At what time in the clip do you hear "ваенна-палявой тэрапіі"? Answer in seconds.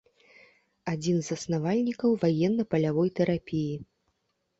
2.23-3.75